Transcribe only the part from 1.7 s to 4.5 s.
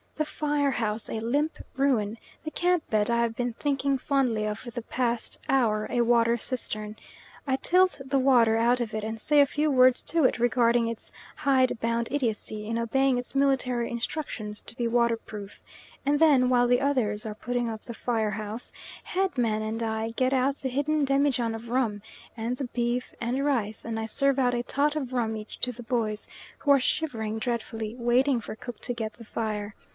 ruin, the camp bed I have been thinking fondly